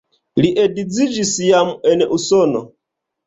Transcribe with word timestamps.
Li 0.43 0.49
edziĝis 0.61 1.33
jam 1.49 1.69
en 1.91 2.03
Usono. 2.17 2.65